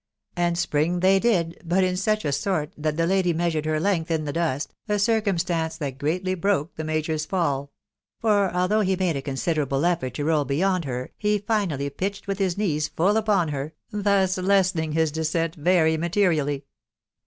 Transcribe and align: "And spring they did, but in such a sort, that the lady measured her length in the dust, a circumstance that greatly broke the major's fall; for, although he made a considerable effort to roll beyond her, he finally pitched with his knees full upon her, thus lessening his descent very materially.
"And 0.35 0.57
spring 0.57 1.01
they 1.01 1.19
did, 1.19 1.61
but 1.63 1.83
in 1.83 1.95
such 1.95 2.25
a 2.25 2.31
sort, 2.31 2.73
that 2.75 2.97
the 2.97 3.05
lady 3.05 3.33
measured 3.33 3.65
her 3.67 3.79
length 3.79 4.09
in 4.09 4.25
the 4.25 4.33
dust, 4.33 4.73
a 4.89 4.97
circumstance 4.97 5.77
that 5.77 5.99
greatly 5.99 6.33
broke 6.33 6.75
the 6.75 6.83
major's 6.83 7.27
fall; 7.27 7.71
for, 8.17 8.51
although 8.51 8.81
he 8.81 8.95
made 8.95 9.15
a 9.15 9.21
considerable 9.21 9.85
effort 9.85 10.15
to 10.15 10.25
roll 10.25 10.43
beyond 10.43 10.85
her, 10.85 11.11
he 11.19 11.37
finally 11.37 11.91
pitched 11.91 12.25
with 12.25 12.39
his 12.39 12.57
knees 12.57 12.87
full 12.87 13.15
upon 13.15 13.49
her, 13.49 13.73
thus 13.91 14.39
lessening 14.39 14.93
his 14.93 15.11
descent 15.11 15.53
very 15.53 15.95
materially. 15.97 16.65